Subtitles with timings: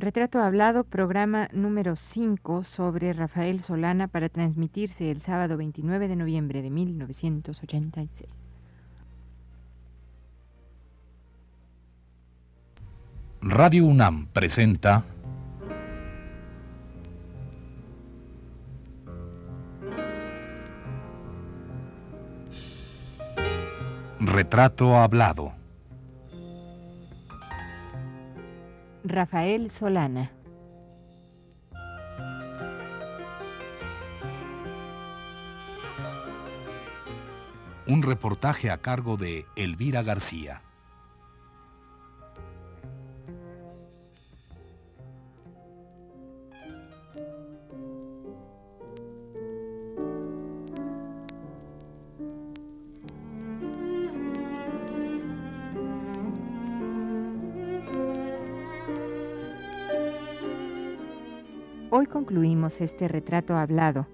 [0.00, 6.62] Retrato Hablado, programa número 5 sobre Rafael Solana para transmitirse el sábado 29 de noviembre
[6.62, 8.30] de 1986.
[13.40, 15.04] Radio UNAM presenta
[24.20, 25.54] Retrato Hablado.
[29.08, 30.32] Rafael Solana.
[37.86, 40.67] Un reportaje a cargo de Elvira García.
[61.98, 64.06] Hoy concluimos este retrato hablado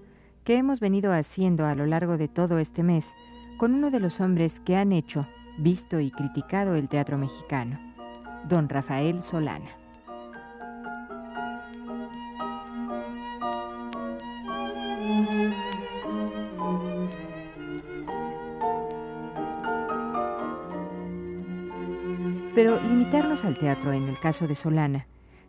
[0.43, 3.13] que hemos venido haciendo a lo largo de todo este mes
[3.59, 5.27] con uno de los hombres que han hecho,
[5.59, 7.77] visto y criticado el teatro mexicano,
[8.49, 9.69] don Rafael Solana.
[22.55, 25.05] Pero limitarnos al teatro en el caso de Solana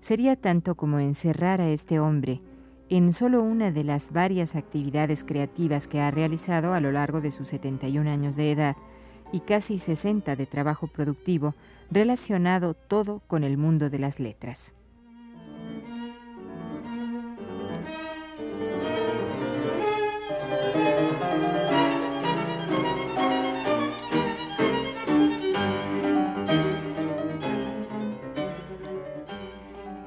[0.06, 2.40] sería tanto como encerrar a este hombre
[2.88, 7.32] en solo una de las varias actividades creativas que ha realizado a lo largo de
[7.32, 8.76] sus 71 años de edad
[9.32, 11.56] y casi 60 de trabajo productivo
[11.90, 14.75] relacionado todo con el mundo de las letras.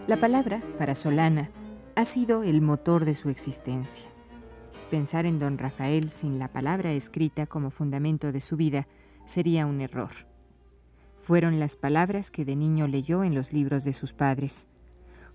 [0.10, 1.52] La palabra, para Solana,
[1.96, 4.08] ha sido el motor de su existencia.
[4.90, 8.88] Pensar en don Rafael sin la palabra escrita como fundamento de su vida
[9.26, 10.10] sería un error.
[11.22, 14.66] Fueron las palabras que de niño leyó en los libros de sus padres.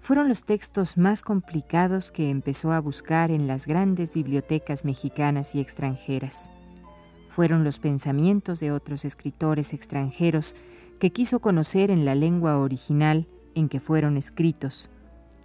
[0.01, 5.61] Fueron los textos más complicados que empezó a buscar en las grandes bibliotecas mexicanas y
[5.61, 6.51] extranjeras.
[7.29, 10.57] Fueron los pensamientos de otros escritores extranjeros
[10.99, 14.91] que quiso conocer en la lengua original en que fueron escritos.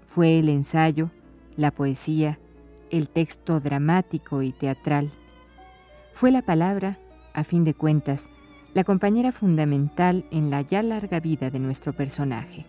[0.08, 1.12] Fue el ensayo,
[1.56, 2.40] la poesía,
[2.90, 5.12] el texto dramático y teatral.
[6.14, 6.98] Fue la palabra,
[7.34, 8.30] a fin de cuentas,
[8.74, 12.66] la compañera fundamental en la ya larga vida de nuestro personaje.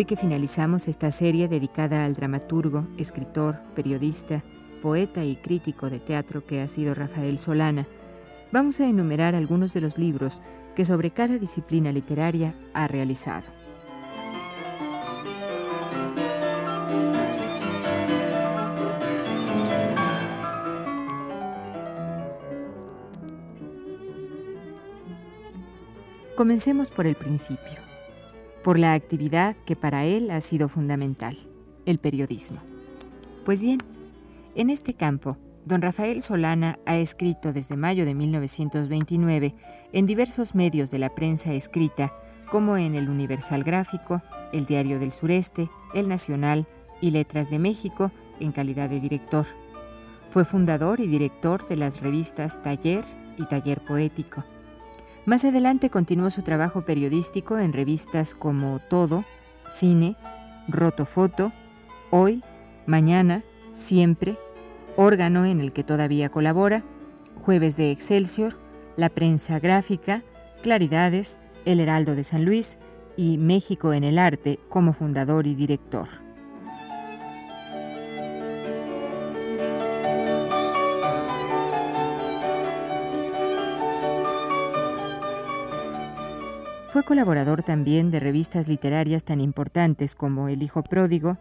[0.00, 4.42] Hoy que finalizamos esta serie dedicada al dramaturgo, escritor, periodista,
[4.80, 7.86] poeta y crítico de teatro que ha sido Rafael Solana,
[8.50, 10.40] vamos a enumerar algunos de los libros
[10.74, 13.44] que sobre cada disciplina literaria ha realizado.
[26.38, 27.89] Comencemos por el principio
[28.62, 31.38] por la actividad que para él ha sido fundamental,
[31.86, 32.60] el periodismo.
[33.44, 33.78] Pues bien,
[34.54, 39.54] en este campo, don Rafael Solana ha escrito desde mayo de 1929
[39.92, 42.12] en diversos medios de la prensa escrita,
[42.50, 44.22] como en el Universal Gráfico,
[44.52, 46.66] el Diario del Sureste, el Nacional
[47.00, 48.10] y Letras de México,
[48.40, 49.46] en calidad de director.
[50.30, 53.04] Fue fundador y director de las revistas Taller
[53.36, 54.44] y Taller Poético.
[55.26, 59.24] Más adelante continuó su trabajo periodístico en revistas como Todo,
[59.68, 60.16] Cine,
[60.66, 61.52] Rotofoto,
[62.10, 62.42] Hoy,
[62.86, 64.36] Mañana, Siempre,
[64.96, 66.82] órgano en el que todavía colabora,
[67.44, 68.56] Jueves de Excelsior,
[68.96, 70.22] La Prensa Gráfica,
[70.62, 72.78] Claridades, El Heraldo de San Luis
[73.16, 76.08] y México en el Arte como fundador y director.
[87.00, 91.38] Fue colaborador también de revistas literarias tan importantes como El Hijo Pródigo,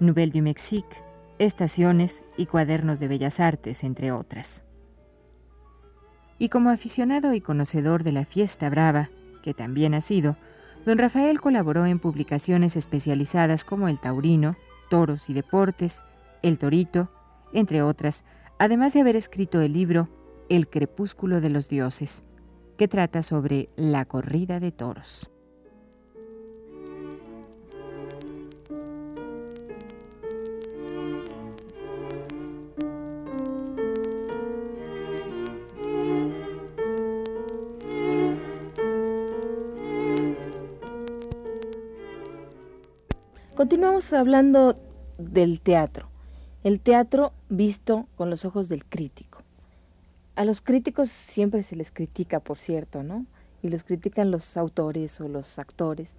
[0.00, 0.96] Nouvelle du Mexique,
[1.38, 4.64] Estaciones y Cuadernos de Bellas Artes, entre otras.
[6.38, 9.10] Y como aficionado y conocedor de la fiesta brava,
[9.42, 10.38] que también ha sido,
[10.86, 14.56] don Rafael colaboró en publicaciones especializadas como El Taurino,
[14.88, 16.04] Toros y Deportes,
[16.40, 17.10] El Torito,
[17.52, 18.24] entre otras,
[18.58, 20.08] además de haber escrito el libro
[20.48, 22.24] El Crepúsculo de los Dioses,
[22.82, 25.30] que trata sobre la corrida de toros.
[43.54, 44.76] Continuamos hablando
[45.18, 46.08] del teatro,
[46.64, 49.31] el teatro visto con los ojos del crítico.
[50.42, 53.26] A los críticos siempre se les critica, por cierto, ¿no?
[53.62, 56.16] Y los critican los autores o los actores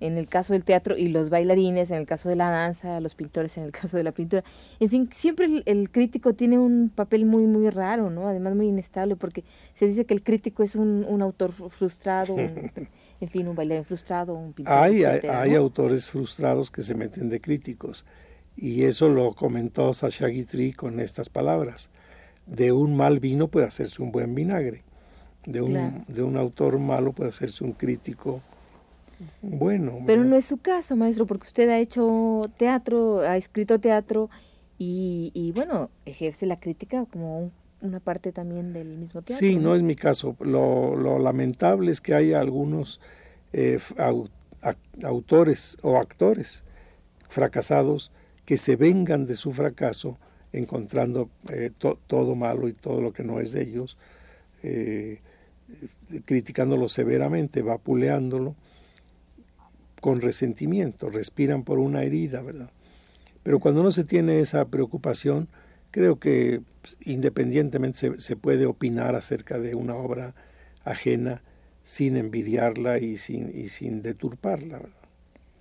[0.00, 3.14] en el caso del teatro y los bailarines, en el caso de la danza, los
[3.14, 4.44] pintores en el caso de la pintura.
[4.80, 8.28] En fin, siempre el, crítico tiene un papel muy, muy raro, ¿no?
[8.28, 13.28] Además muy inestable porque se dice que el crítico es un, un autor frustrado, en
[13.30, 14.74] fin, un bailarín frustrado, un pintor.
[14.74, 18.04] Hay, hay, autores frustrados que se meten de críticos
[18.56, 21.88] y eso lo comentó Sasha Guitry con estas palabras.
[22.46, 24.82] De un mal vino puede hacerse un buen vinagre.
[25.46, 28.40] De un, de un autor malo puede hacerse un crítico
[29.42, 30.00] bueno.
[30.06, 34.30] Pero no es su caso, maestro, porque usted ha hecho teatro, ha escrito teatro
[34.78, 37.50] y, bueno, ejerce la crítica como
[37.80, 39.36] una parte también del mismo teatro.
[39.36, 40.36] Sí, no, es mi caso.
[40.40, 43.00] Lo, lamentable es que hay algunos
[43.52, 43.78] eh,
[45.02, 46.64] autores o actores
[47.28, 48.10] fracasados
[48.44, 50.18] que se vengan de su fracaso
[50.54, 53.96] encontrando eh, todo malo y todo lo que no es de ellos,
[54.62, 55.20] eh,
[56.24, 58.54] criticándolo severamente, vapuleándolo
[60.00, 62.70] con resentimiento, respiran por una herida, ¿verdad?
[63.42, 65.48] Pero cuando no se tiene esa preocupación,
[65.90, 70.34] creo que pues, independientemente se, puede opinar acerca de una obra
[70.84, 71.42] ajena
[71.82, 74.80] sin envidiarla y sin, y sin deturparla.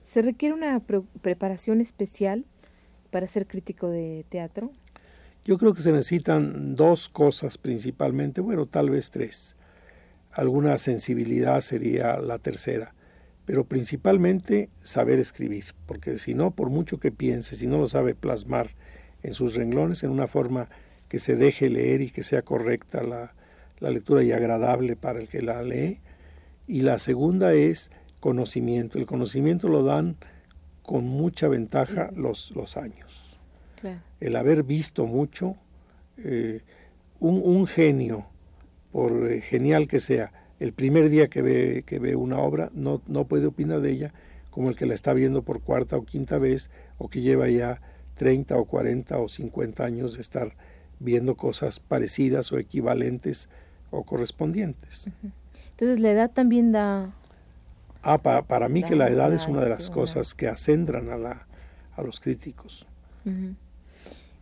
[0.06, 0.80] ¿Se requiere una
[1.22, 2.46] preparación especial
[3.12, 4.72] para ser crítico de teatro?
[5.46, 9.58] Yo creo que se necesitan dos cosas principalmente, bueno, tal vez tres.
[10.32, 12.94] Alguna sensibilidad sería la tercera
[13.46, 18.16] pero principalmente saber escribir, porque si no, por mucho que piense, si no lo sabe
[18.16, 18.70] plasmar
[19.22, 20.70] en sus renglones en una forma
[21.10, 23.34] que se deje leer y que sea correcta la,
[23.80, 26.00] lectura y agradable para el que la lee.
[26.68, 27.92] Y la segunda es
[28.22, 28.98] conocimiento.
[28.98, 30.16] El conocimiento lo dan
[30.84, 33.03] con mucha ventaja los, los años.
[34.24, 35.58] El haber visto mucho,
[36.18, 36.62] eh,
[37.20, 38.26] un, un, genio,
[38.94, 40.32] por eh, genial que sea,
[40.62, 44.14] el primer día que ve, que ve una obra no, no puede opinar de ella
[44.50, 47.82] como el que la está viendo por cuarta o quinta vez o que lleva ya
[48.16, 50.56] 30 o 40 o 50 años de estar
[51.00, 53.50] viendo cosas parecidas o equivalentes
[53.92, 55.10] o correspondientes.
[55.72, 57.12] Entonces la edad también da...
[58.04, 61.18] Ah, para, para mí que la edad es una de las cosas que acendran a,
[61.18, 61.46] la,
[61.98, 62.88] a los críticos.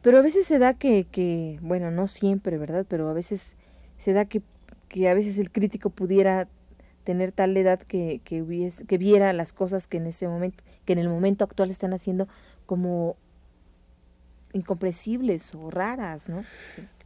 [0.01, 2.85] Pero a veces se da que, que, bueno, no siempre, ¿verdad?
[2.89, 3.55] Pero a veces
[3.97, 4.41] se da que
[4.91, 6.49] que a veces el crítico pudiera
[7.05, 10.93] tener tal edad que, que, hubiese, que viera las cosas que en ese momento, que
[10.93, 12.27] en el momento actual están haciendo
[12.65, 13.15] como
[14.51, 16.43] incomprensibles o raras, ¿no?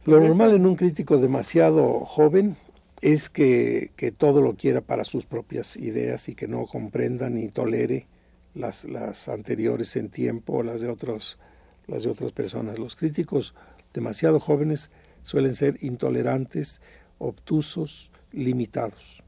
[0.04, 2.56] Lo normal en un crítico demasiado joven
[3.02, 7.48] es que, que, todo lo quiera para sus propias ideas y que no comprenda ni
[7.48, 8.06] tolere
[8.54, 11.38] las, las anteriores en tiempo o las de otros
[11.86, 12.78] las de otras personas.
[12.78, 13.54] Los críticos
[13.92, 14.90] demasiado jóvenes
[15.22, 16.80] suelen ser intolerantes
[17.18, 19.22] obtusos, limitados.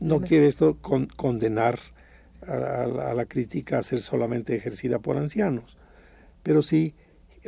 [0.00, 0.76] No quiere esto
[1.16, 1.78] condenar
[2.46, 5.78] a, la crítica a ser solamente ejercida por ancianos,
[6.42, 6.94] pero sí,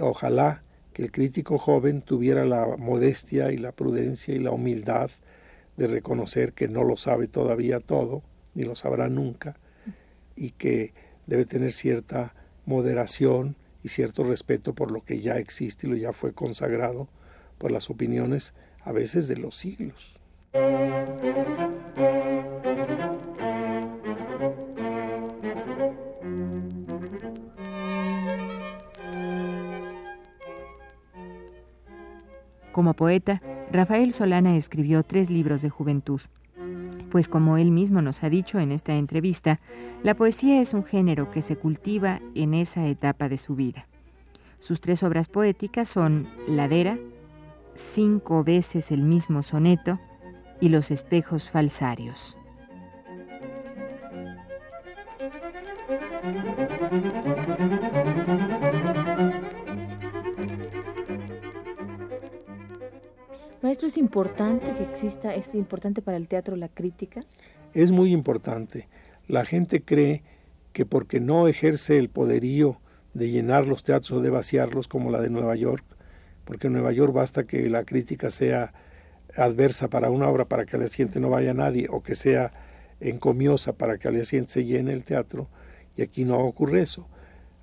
[0.01, 0.63] ojalá
[0.93, 5.11] que el crítico joven tuviera la modestia y la prudencia y la humildad
[5.77, 8.23] de reconocer que no lo sabe todavía todo,
[8.55, 9.57] ni lo sabrá nunca,
[10.35, 10.95] y que
[11.27, 12.35] debe tener cierta
[12.69, 17.09] moderación y cierto respeto por lo que ya existe y lo ya fue consagrado
[17.57, 18.53] por las opiniones
[18.85, 20.21] a veces de los siglos.
[32.73, 36.21] Como poeta, Rafael Solana escribió tres libros de juventud,
[37.11, 39.61] pues como él mismo nos ha dicho en esta entrevista,
[40.03, 43.87] la poesía es un género que se cultiva en esa etapa de su vida.
[44.59, 46.99] Sus tres obras poéticas son Ladera,
[47.75, 49.99] cinco veces el mismo soneto
[50.61, 52.37] y los espejos falsarios.
[63.87, 67.21] ¿Es importante que exista, es importante para el teatro la crítica?
[67.75, 68.89] Es muy importante.
[69.27, 70.23] La gente cree
[70.73, 72.81] que porque no ejerce el poderío
[73.15, 75.85] de llenar los teatros o de vaciarlos como la de Nueva York,
[76.45, 78.73] porque en Nueva York basta que la crítica sea
[79.37, 82.53] adversa para una obra para que al día no vaya nadie o que sea
[83.01, 85.49] encomiosa para que al día se llene el teatro
[85.97, 87.07] y aquí no ocurre eso.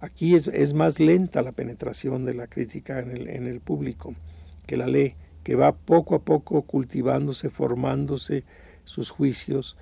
[0.01, 4.13] Aquí es, es más lenta la penetración de la crítica en el, en el público
[4.67, 5.15] que la ley,
[5.45, 8.43] que va poco a poco cultivándose, formándose
[8.83, 9.77] sus juicios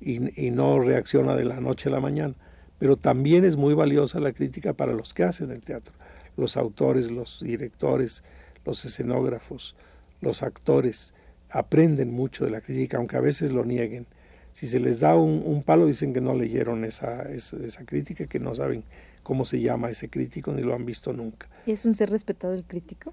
[0.00, 0.20] y,
[0.52, 2.34] no reacciona de la noche a la mañana.
[2.78, 5.92] pero también es muy valiosa la crítica para los que hacen el teatro,
[6.36, 8.22] los autores, los directores,
[8.64, 9.74] los escenógrafos,
[10.20, 11.14] los actores,
[11.50, 14.06] aprenden mucho de la crítica, aunque a veces lo nieguen.
[14.52, 18.54] Si se les da un, palo, dicen que no leyeron esa, esa, crítica, que no
[18.54, 18.84] saben
[19.24, 21.48] cómo se llama ese crítico, ni lo han visto nunca.
[21.66, 23.12] ¿Y es un ser respetado el crítico?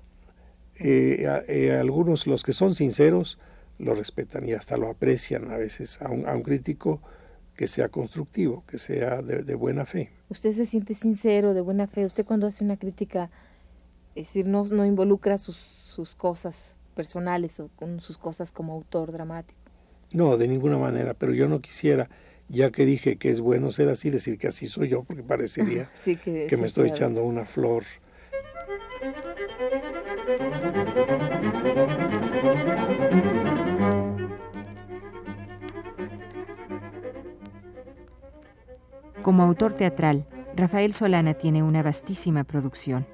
[0.78, 3.40] Eh, eh, algunos, los que son sinceros,
[3.78, 7.02] lo respetan y hasta lo aprecian a veces a un, a un crítico
[7.56, 10.12] que sea constructivo, que sea de, buena fe.
[10.30, 12.06] ¿Usted se siente sincero, de buena fe?
[12.06, 13.30] ¿Usted cuando hace una crítica,
[14.14, 19.12] es decir, no, no involucra sus, sus cosas personales o con sus cosas como autor
[19.12, 19.60] dramático?
[20.12, 22.10] No, de ninguna manera, pero yo no quisiera,
[22.50, 25.90] ya que dije que es bueno ser así, decir que así soy yo, porque parecería
[26.04, 27.84] que, que me estoy echando una flor.
[39.22, 40.26] Como autor teatral,
[40.56, 43.06] Rafael Solana tiene una vastísima producción,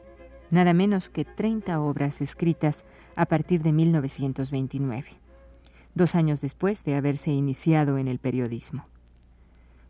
[0.51, 2.85] nada menos que 30 obras escritas
[3.15, 5.05] a partir de 1929,
[5.95, 8.85] dos años después de haberse iniciado en el periodismo.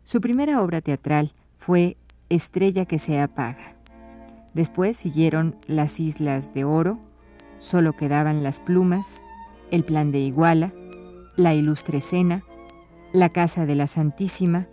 [0.04, 1.96] Su primera obra teatral fue
[2.30, 3.76] Estrella que se apaga.
[4.54, 7.00] Después siguieron Las Islas de Oro,
[7.62, 9.22] Solo quedaban las plumas,
[9.70, 10.72] El plan de Iguala,
[11.36, 12.42] La ilustre cena,
[13.12, 14.66] La casa de la Santísima,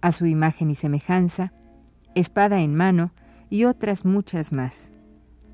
[0.00, 1.52] a su imagen y semejanza,
[2.14, 3.12] espada en mano
[3.50, 4.90] y otras muchas más.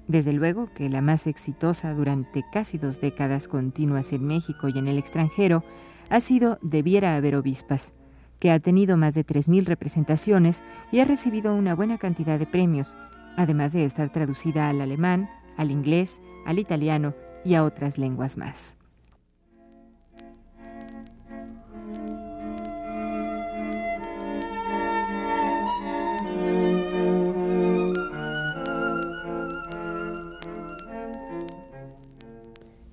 [0.06, 4.86] Desde luego que la más exitosa durante casi dos décadas continuas en México y en
[4.86, 5.64] el extranjero
[6.08, 7.94] ha sido Debiera haber obispas,
[8.38, 10.62] que ha tenido más de 3.000 representaciones
[10.92, 12.94] y ha recibido una buena cantidad de premios,
[13.36, 17.12] además de estar traducida al alemán, al inglés, al italiano
[17.44, 18.76] y a otras lenguas más.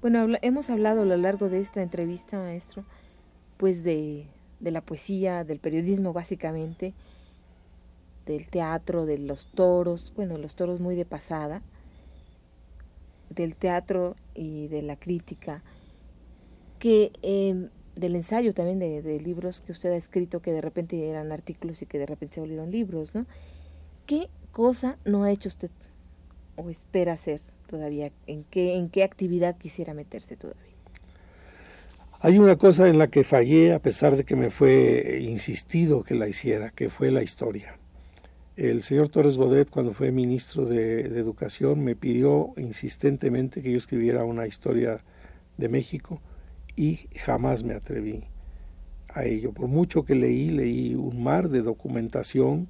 [0.02, 2.84] Bueno, hemos hablado a lo largo de esta entrevista, maestro,
[3.56, 4.28] pues de,
[4.60, 6.94] de la poesía, del periodismo básicamente,
[8.26, 11.62] del teatro, de los toros, bueno, los toros muy de pasada,
[13.36, 15.64] del teatro y de la crítica,
[16.80, 21.10] que em, del ensayo también de, de, libros que usted ha escrito que de repente
[21.10, 23.26] eran artículos y que de repente se volvieron libros, ¿no?
[24.06, 25.70] ¿Qué cosa no ha hecho usted
[26.56, 28.12] o espera hacer todavía?
[28.28, 30.74] ¿En qué, en qué actividad quisiera meterse todavía?
[32.20, 36.16] Hay una cosa en la que fallé a pesar de que me fue insistido que
[36.16, 37.78] la hiciera, que fue la historia.
[38.56, 44.26] El señor Torres Bodet, cuando fue ministro de, Educación, me pidió insistentemente que yo escribiera
[44.26, 45.02] una historia
[45.58, 46.22] de México
[46.76, 48.26] y jamás me atreví
[49.10, 49.54] a ello.
[49.54, 52.68] Por mucho que leí, leí un mar de documentación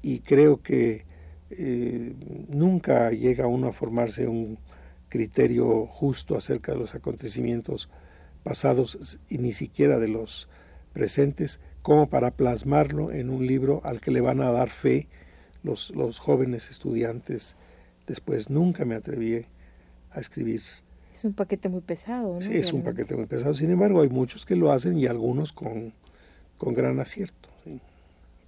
[0.00, 1.04] y creo que
[1.50, 2.14] eh,
[2.48, 4.58] nunca llega uno a formarse un
[5.10, 7.90] criterio justo acerca de los acontecimientos
[8.42, 10.48] pasados y ni siquiera de los
[10.94, 15.08] presentes, como para plasmarlo en un libro al que le van a dar fe
[15.62, 17.56] los, los jóvenes estudiantes.
[18.06, 19.44] Después nunca me atreví
[20.10, 20.60] a escribir.
[21.14, 22.40] Es un paquete muy pesado, ¿no?
[22.40, 23.52] Sí, es un paquete muy pesado.
[23.52, 25.92] Sin embargo, hay muchos que lo hacen y algunos con,
[26.56, 27.48] con gran acierto.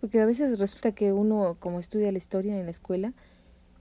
[0.00, 3.12] Porque a veces resulta que uno, como estudia la historia en la escuela,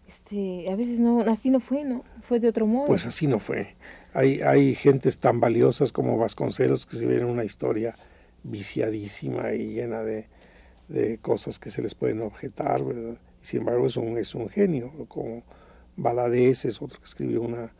[0.07, 2.03] este, a veces no, así no fue, ¿no?
[2.21, 2.87] Fue de otro modo.
[2.87, 3.75] Pues así no fue.
[4.13, 7.95] Hay, hay gentes tan valiosas como Vasconcelos que se ven una historia
[8.43, 10.27] viciadísima y llena de,
[10.87, 13.17] de cosas que se les pueden objetar, ¿verdad?
[13.41, 15.43] Y sin embargo es un, es un genio, como
[15.95, 17.73] Valadez es otro que escribió una,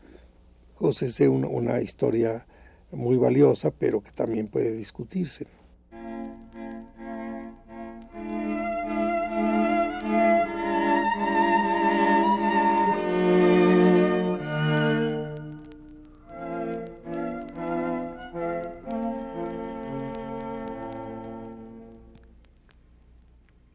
[0.75, 2.45] José una, una historia
[2.91, 5.47] muy valiosa, pero que también puede discutirse.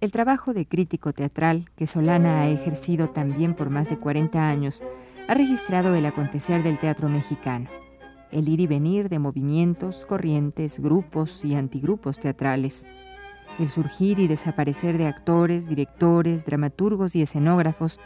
[0.00, 4.80] El trabajo de crítico teatral que Solana ha ejercido también por más de 40 años
[5.26, 7.68] ha registrado el acontecer del teatro mexicano,
[8.30, 12.86] el ir y venir de movimientos, corrientes, grupos y antigrupos teatrales,
[13.58, 17.98] el surgir y desaparecer de actores, directores, dramaturgos y escenógrafos,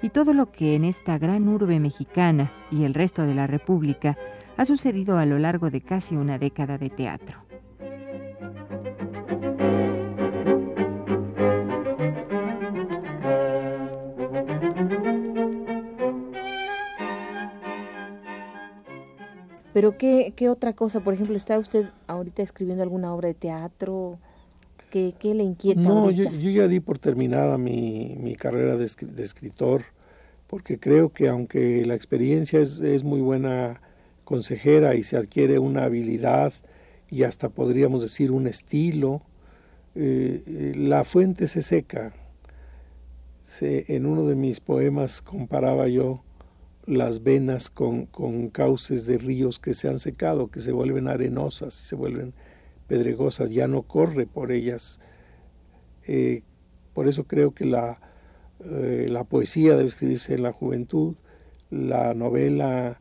[0.00, 4.16] y todo lo que en esta gran urbe mexicana y el resto de la República
[4.56, 7.41] ha sucedido a lo largo de casi una década de teatro.
[19.82, 21.00] Pero ¿qué, ¿qué otra cosa?
[21.00, 24.20] Por ejemplo, ¿está usted ahorita escribiendo alguna obra de teatro?
[24.92, 25.80] ¿Qué, le inquieta?
[25.80, 29.82] No, yo, ya di por terminada mi, mi carrera de, escritor,
[30.46, 33.80] porque creo que aunque la experiencia es, es muy buena
[34.22, 36.52] consejera y se adquiere una habilidad
[37.10, 39.20] y hasta podríamos decir un estilo,
[39.96, 42.12] eh, eh, la fuente se seca.
[43.60, 46.22] en uno de mis poemas comparaba yo
[46.86, 51.74] las venas con, con, cauces de ríos que se han secado, que se vuelven arenosas
[51.74, 52.34] se vuelven
[52.88, 55.00] pedregosas, ya no corre por ellas.
[56.06, 56.42] Eh,
[56.92, 58.00] por eso creo que la,
[58.60, 61.16] la poesía debe escribirse en la juventud,
[61.70, 63.00] la novela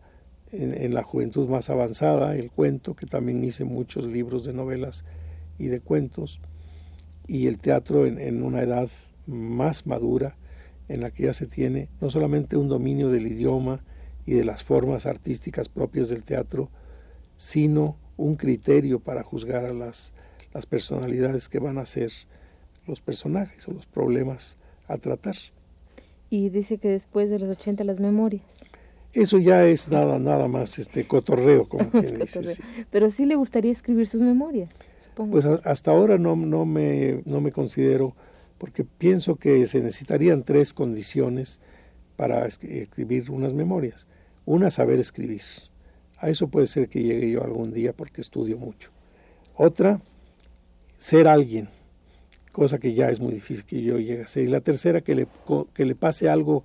[0.52, 5.06] en, la juventud más avanzada, el cuento, que también hice muchos libros de novelas
[5.58, 6.40] y de cuentos,
[7.28, 8.90] y el teatro en, una edad
[9.28, 10.36] más madura,
[10.94, 13.80] en la que ya se tiene no solamente un dominio del idioma
[14.26, 16.70] y de las formas artísticas propias del teatro,
[17.38, 20.14] sino un criterio para juzgar a las,
[20.54, 22.12] las personalidades que van a ser
[22.88, 24.58] los personajes o los problemas
[24.88, 25.36] a tratar.
[26.30, 28.44] Y dice que después de los 80 las memorias.
[29.14, 32.64] Eso ya es nada, nada más este cotorreo, como quien dice.
[32.90, 35.32] Pero sí le gustaría escribir sus memorias, supongo.
[35.32, 38.16] Pues hasta ahora no, no, me, no me considero,
[38.62, 41.60] porque pienso que se necesitarían tres condiciones
[42.16, 44.06] para escribir unas memorias.
[44.46, 45.42] Una, saber escribir.
[46.20, 48.92] A eso puede ser que llegue yo algún día porque estudio mucho.
[49.56, 50.00] Otra,
[50.96, 51.70] ser alguien,
[52.52, 54.44] cosa que ya es muy difícil que yo llegue a ser.
[54.44, 55.28] Y la tercera, que le,
[55.74, 56.64] que le pase algo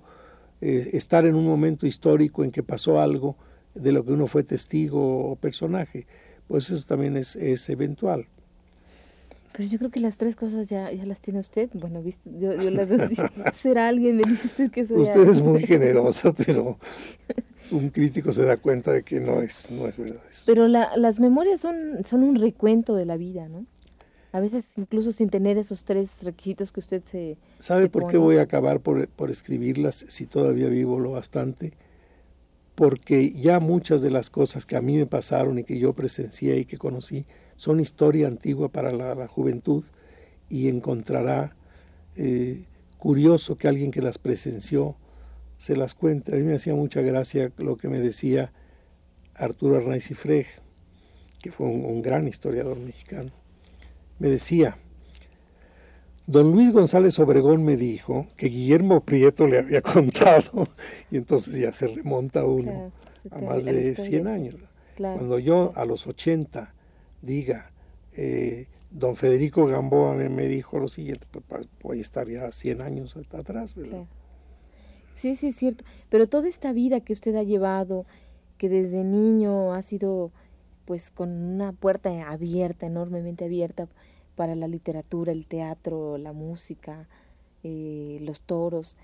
[0.61, 3.37] eh, estar en un momento histórico en que pasó algo
[3.73, 6.05] de lo que uno fue testigo o personaje,
[6.45, 8.27] pues eso también es, es eventual.
[9.57, 11.67] Pero yo creo que las tres cosas ya, ya las tiene usted.
[11.73, 12.29] Bueno, ¿viste?
[12.39, 13.09] Yo, yo las veo
[13.59, 16.77] ser alguien, me dice usted que soy Usted es muy generosa, pero
[17.71, 20.43] un crítico se da cuenta de que no es, no es verdad eso.
[20.45, 23.65] Pero la, las memorias son, son un recuento de la vida, ¿no?
[24.31, 27.37] A veces incluso sin tener esos tres requisitos que usted se...
[27.57, 31.73] ¿Sabe por qué voy a acabar por, por escribirlas si todavía vivo lo bastante?
[32.77, 36.59] Porque ya muchas de las cosas que a mí me pasaron y que yo presencié
[36.59, 37.25] y que conocí
[37.57, 39.83] son historia antigua para la, juventud
[40.47, 41.57] y encontrará
[42.15, 42.63] eh,
[42.97, 44.95] curioso que alguien que las presenció
[45.57, 46.33] se las cuente.
[46.33, 48.53] A mí me hacía mucha gracia lo que me decía
[49.33, 50.45] Arturo Arnaiz y Freg,
[51.41, 53.31] que fue un gran historiador mexicano
[54.19, 54.77] me decía,
[56.27, 60.65] don Luis González Obregón me dijo que Guillermo Prieto le había contado,
[61.09, 62.91] y entonces ya se remonta uno
[63.31, 64.55] a más de 100 años.
[64.97, 66.73] Cuando yo a los 80
[67.21, 67.71] diga,
[68.13, 73.15] eh, don Federico Gamboa me, dijo lo siguiente, pues voy a estar ya 100 años
[73.31, 74.05] atrás, ¿verdad?
[75.13, 75.83] Sí, sí, es cierto.
[76.09, 78.05] Pero toda esta vida que usted ha llevado,
[78.57, 80.31] que desde niño ha sido
[80.85, 83.87] pues con una puerta abierta, enormemente abierta
[84.37, 87.07] para la literatura, el teatro, la música,
[87.63, 88.95] eh, los toros,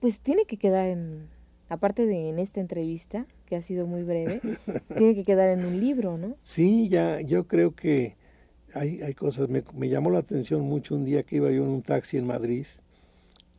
[0.00, 1.28] pues tiene que quedar en,
[1.68, 4.40] aparte de en esta entrevista, que ha sido muy breve,
[4.98, 6.34] tiene que quedar en un libro, ¿no?
[6.42, 8.16] Sí, ya, yo creo que
[8.74, 11.70] hay, hay cosas, me, me llamó la atención mucho un día que iba yo en
[11.70, 12.66] un taxi en Madrid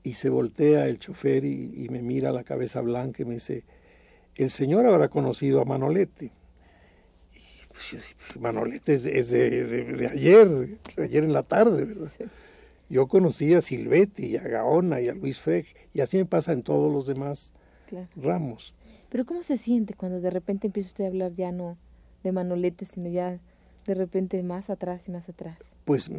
[0.04, 3.64] y se voltea el chofer y, y me mira la cabeza blanca y me dice,
[4.36, 6.32] el señor habrá conocido a Manolete
[8.40, 12.12] Manolete es, de, ayer, ayer en la tarde, ¿verdad?
[12.90, 16.64] Yo conocí a Silvetti, a Gaona y a Luis Freg, y así me pasa en
[16.64, 17.54] todos los demás
[18.16, 18.76] ramos.
[19.10, 21.78] Pero ¿cómo se siente cuando de repente empieza usted a hablar ya no
[22.24, 23.40] de Manolete, sino ya
[23.86, 25.58] de repente más atrás y más atrás?
[25.86, 26.12] Pues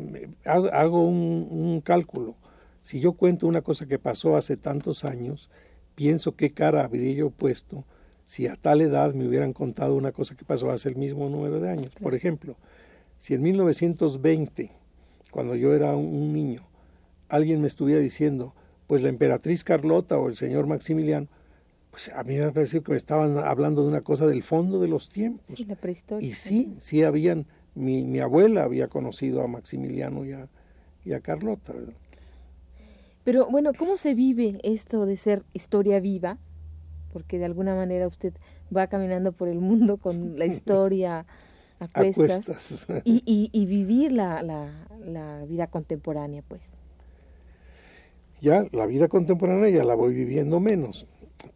[0.45, 2.37] hago, un, un cálculo.
[2.83, 5.49] Si yo cuento una cosa que pasó hace tantos años,
[5.95, 7.85] pienso qué cara habría yo puesto
[8.25, 11.61] si a tal edad me hubieran contado una cosa que pasó hace el mismo número
[11.61, 11.93] de años.
[12.01, 12.57] Por ejemplo,
[13.19, 14.71] si en 1920,
[15.31, 16.63] cuando yo era un niño,
[17.29, 18.55] alguien me estuviera diciendo,
[18.87, 21.29] pues la emperatriz Carlota o el señor Maximiliano,
[21.91, 24.89] pues a mí me parece que me estaban hablando de una cosa del fondo de
[24.89, 25.57] los tiempos.
[25.57, 26.27] Sí, la prehistoria.
[26.27, 30.49] Y sí, sí habían, mi, mi abuela había conocido a Maximiliano y a,
[31.05, 31.73] y a Carlota.
[33.23, 36.39] Pero bueno, ¿cómo se vive esto de ser historia viva?
[37.15, 38.35] Porque de alguna manera usted
[38.77, 41.25] va caminando por el mundo con la historia
[41.79, 46.63] a cuestas, Y, y, vivir la, la, vida contemporánea, pues.
[48.41, 51.07] Ya, la vida contemporánea ya la voy viviendo menos,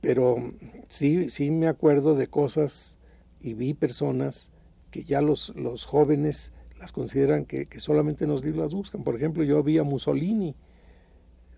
[0.01, 0.53] pero
[0.87, 2.97] sí, sí me acuerdo de cosas
[3.41, 4.53] y vi personas
[4.93, 9.03] que ya los, los jóvenes las consideran que, que solamente en los libros las buscan.
[9.03, 10.55] Por ejemplo, yo vi a Mussolini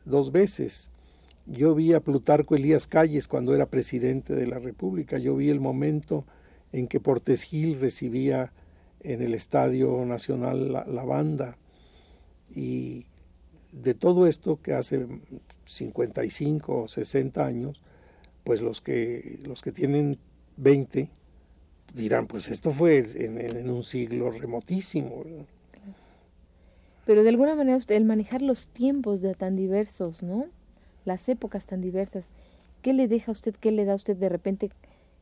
[0.06, 0.90] dos veces
[1.46, 5.18] yo vi a Plutarco Elías Calles cuando era presidente de la República.
[5.18, 6.24] Yo vi el momento
[6.72, 8.52] en que Portes Gil recibía
[9.00, 11.56] en el Estadio Nacional la, banda.
[12.54, 13.06] Y
[13.72, 15.06] de todo esto que hace
[15.66, 17.82] 55 o 60 años,
[18.44, 20.18] pues los que, los que tienen
[20.56, 21.08] 20
[21.94, 25.24] dirán, pues esto fue en, un siglo remotísimo.
[27.06, 30.46] Pero de alguna manera usted, el manejar los tiempos de tan diversos, ¿no?
[31.04, 32.26] Las épocas tan diversas,
[32.82, 34.70] ¿qué le deja a usted, qué le da a usted de repente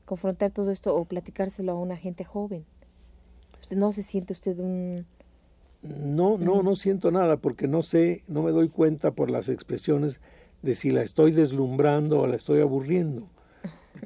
[0.05, 2.65] confrontar todo esto o platicárselo a una gente joven?
[3.61, 5.07] ¿Usted no se siente usted un...
[5.83, 10.21] No, no, no siento nada porque no sé, no me doy cuenta por las expresiones
[10.63, 13.29] de si la estoy deslumbrando o la estoy aburriendo.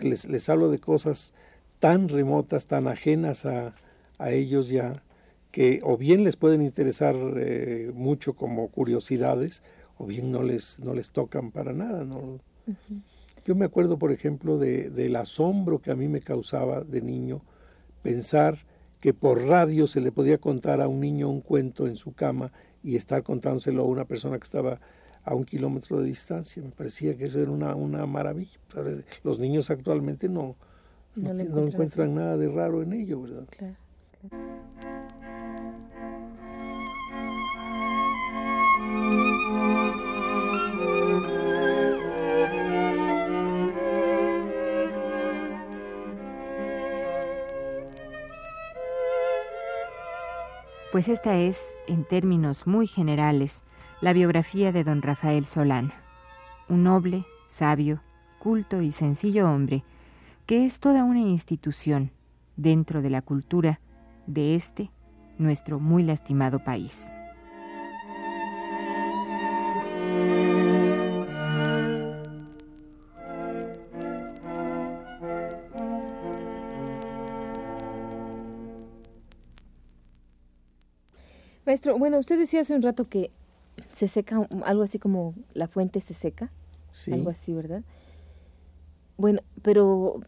[0.01, 1.33] les, les hablo de cosas
[1.79, 3.75] tan remotas, tan ajenas a,
[4.19, 5.03] a ellos ya,
[5.51, 9.63] que o bien les pueden interesar eh, mucho como curiosidades,
[10.03, 12.05] o bien no les, no les tocan para nada.
[12.05, 12.41] ¿no?
[13.45, 17.41] Yo me acuerdo, por ejemplo, de, del asombro que a mí me causaba de niño
[18.03, 18.59] pensar
[18.99, 22.51] que por radio se le podía contar a un niño un cuento en su cama
[22.83, 24.81] y estar contándoselo a una persona que estaba
[25.25, 26.61] a un kilómetro de distancia.
[26.61, 28.59] Me parecía que eso era una, una maravilla.
[29.23, 30.57] Los niños actualmente no,
[31.15, 33.45] no, encuentran nada de raro en ello, ¿verdad?
[50.93, 53.65] Pues esta es, en términos muy generales,
[54.03, 55.95] la biografía de don Rafael Solana,
[56.69, 58.03] un noble, sabio,
[58.39, 59.85] culto y sencillo hombre
[60.45, 62.11] que es toda una institución
[62.57, 63.81] dentro de la cultura
[64.27, 64.91] de este,
[65.39, 67.11] nuestro muy lastimado país.
[81.65, 83.31] Maestro, bueno, usted decía hace un rato que
[83.93, 86.51] se seca, algo así como la fuente se seca,
[87.11, 87.83] algo así, ¿verdad?
[89.17, 90.21] Bueno, pero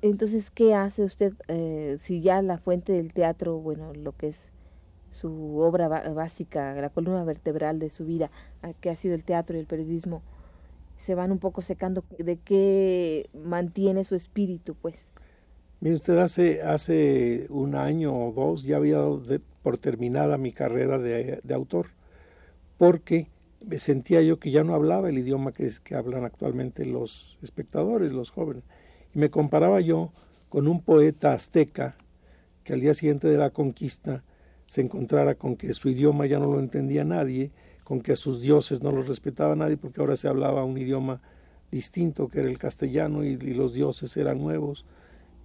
[0.00, 4.36] entonces, ¿qué hace usted eh, si ya la fuente del teatro, bueno, lo que es
[5.10, 8.30] su obra básica, la columna vertebral de su vida,
[8.80, 10.22] que ha sido el teatro y el periodismo,
[10.96, 12.04] se van un poco secando?
[12.18, 15.10] ¿De qué mantiene su espíritu, pues?
[15.80, 19.20] Mire usted, hace, hace un año o dos ya había dado
[19.68, 21.88] por terminada mi carrera de, autor
[22.78, 23.26] porque
[23.76, 28.12] sentía yo que ya no hablaba el idioma que, es, que hablan actualmente los espectadores,
[28.12, 28.64] los jóvenes.
[29.14, 30.10] Y me comparaba yo
[30.48, 31.98] con un poeta azteca
[32.64, 34.24] que al día siguiente de la conquista
[34.64, 37.50] se encontrara con que su idioma ya no lo entendía nadie,
[37.84, 41.20] con que a sus dioses no los respetaba nadie, porque ahora se hablaba un idioma
[41.70, 44.86] distinto que era el castellano y, los dioses eran nuevos,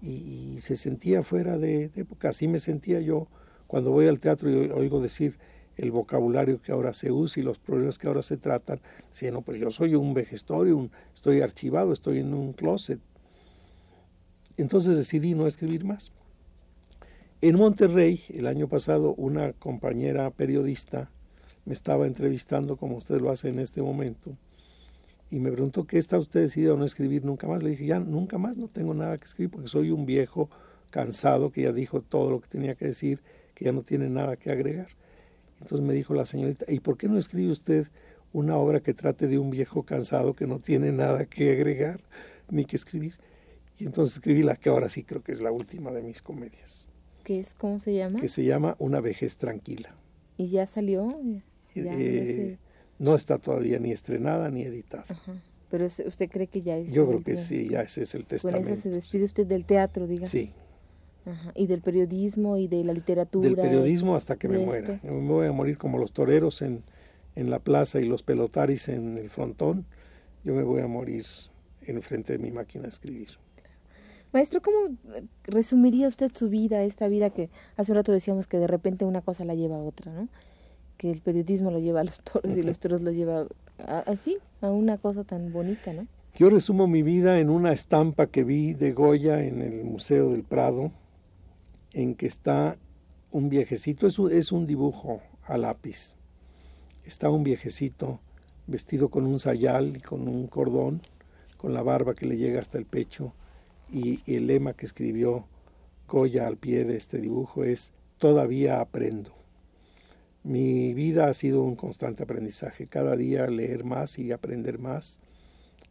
[0.02, 2.30] y, se sentía fuera de, época.
[2.30, 3.28] Así me sentía yo
[3.74, 5.40] cuando voy al teatro y oigo decir
[5.78, 9.42] el vocabulario que ahora se usa y los problemas que ahora se tratan, si no,
[9.42, 13.00] pues yo soy un vejestorio, estoy archivado, estoy en un closet.
[14.58, 16.12] Entonces decidí no escribir más.
[17.42, 21.10] En Monterrey, el año pasado, una compañera periodista
[21.66, 24.38] me estaba entrevistando, como usted lo hace en este momento,
[25.32, 27.64] y me preguntó, ¿qué está usted decidido a no escribir nunca más?
[27.64, 30.48] Le dije, ya, nunca más, no tengo nada que escribir porque soy un viejo
[30.92, 33.20] cansado que ya dijo todo lo que tenía que decir,
[33.54, 34.88] que ya no tiene nada que agregar.
[35.62, 37.88] Entonces me dijo la señorita, ¿y por qué no escribe usted
[38.34, 42.02] una obra que trate de un viejo cansado que no tiene nada que agregar
[42.50, 43.16] ni que escribir?
[43.80, 46.88] Y entonces escribí la que ahora sí creo que es la última de mis comedias.
[47.24, 47.54] ¿Qué es?
[47.54, 48.20] ¿Cómo se llama?
[48.20, 49.96] Que se llama Una vejez tranquila.
[50.38, 51.18] ¿Y ya salió?
[51.76, 52.58] Eh,
[53.00, 55.06] no está todavía ni estrenada ni editada.
[55.70, 56.92] Pero usted cree que ya es...
[56.92, 58.64] Yo creo que sí, ya ese es el testamento.
[58.64, 60.30] Con esa se despide usted del teatro, digamos.
[60.30, 60.52] Sí,
[61.56, 63.48] y del periodismo y de la literatura.
[63.48, 65.00] Del periodismo hasta que me muera.
[65.04, 66.84] me voy a morir como los toreros en,
[67.36, 69.86] en la plaza y los pelotaris en el frontón.
[70.44, 71.26] Yo me voy a morir
[71.82, 73.30] en frente de mi máquina de escribir.
[74.34, 74.96] Maestro, ¿cómo
[75.44, 79.22] resumiría usted su vida, esta vida que hace un rato decíamos que de repente una
[79.22, 80.28] cosa la lleva a otra, ¿no?
[80.98, 83.46] Que el periodismo lo lleva a los toros y los toros lo lleva,
[83.78, 86.08] al fin, a una cosa tan bonita, ¿no?
[86.36, 90.42] Yo resumo mi vida en una estampa que vi de Goya en el Museo del
[90.42, 90.92] Prado,
[91.94, 92.78] en que está
[93.32, 96.16] un viejecito, es un, dibujo a lápiz,
[97.06, 98.20] está un viejecito
[98.68, 101.02] vestido con un sayal y con un cordón,
[101.58, 103.34] con la barba que le llega hasta el pecho,
[103.90, 105.46] y el lema que escribió
[106.08, 109.32] Goya al pie de este dibujo es Todavía aprendo.
[110.44, 115.20] Mi vida ha sido un constante aprendizaje, cada día leer más y aprender más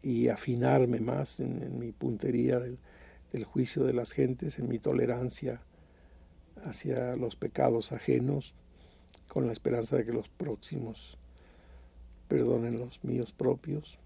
[0.03, 5.61] y afinarme más en, mi puntería del, juicio de las gentes, en mi tolerancia
[6.65, 8.55] hacia los pecados ajenos,
[9.29, 11.17] con la esperanza de que los próximos
[12.29, 13.99] perdonen los míos propios,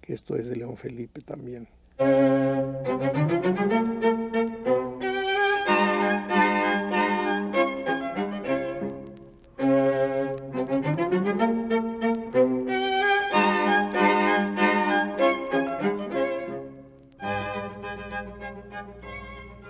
[0.00, 1.68] que esto es de León Felipe también.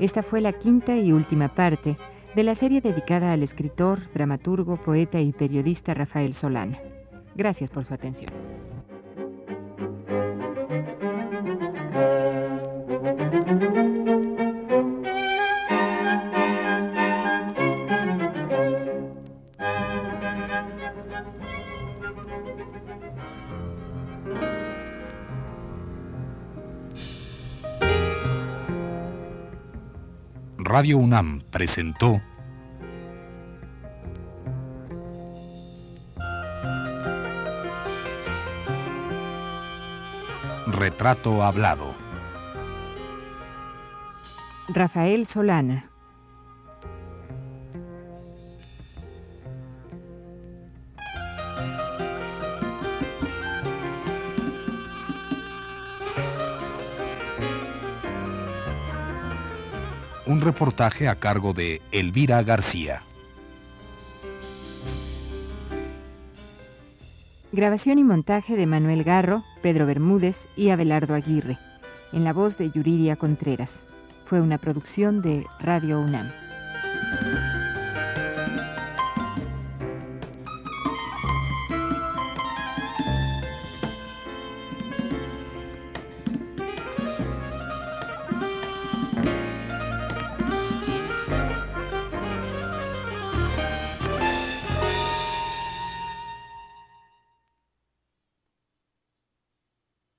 [0.00, 1.98] Esta fue la quinta y última parte
[2.34, 6.78] de la serie dedicada al escritor, dramaturgo, poeta y periodista Rafael Solana.
[7.36, 8.30] Gracias por su atención.
[30.80, 32.22] Radio UNAM presentó
[40.68, 41.94] Retrato Hablado.
[44.70, 45.89] Rafael Solana.
[60.30, 63.02] Un reportaje a cargo de Elvira García.
[67.50, 71.58] Grabación y montaje de Manuel Garro, Pedro Bermúdez y Abelardo Aguirre,
[72.12, 73.82] en la voz de Yuridia Contreras.
[74.24, 76.30] Fue una producción de Radio UNAM.